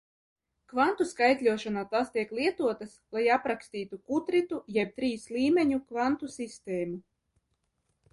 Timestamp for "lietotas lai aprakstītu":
2.37-3.99